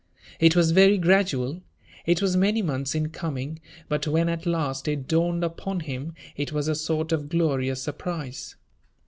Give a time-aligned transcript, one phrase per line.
[0.39, 1.61] It was very gradual,
[2.07, 6.51] it was many months in coming, but, when at last it dawned upon him, it
[6.51, 8.55] was a sort of glorious surprise.